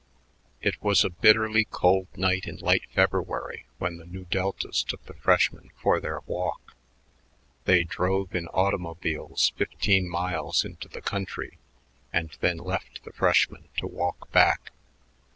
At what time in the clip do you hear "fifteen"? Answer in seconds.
9.55-10.09